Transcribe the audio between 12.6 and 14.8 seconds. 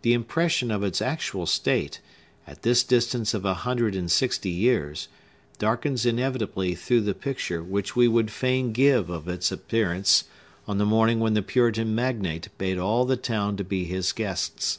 all the town to be his guests.